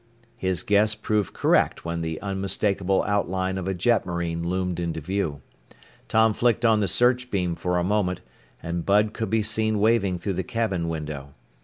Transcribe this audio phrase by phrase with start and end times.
[0.35, 5.41] His guess proved correct when the unmistakable outline of a jetmarine loomed into view.
[6.07, 8.21] Tom flicked on the search beam for a moment,
[8.63, 11.35] and Bud could be seen waving through the cabin window.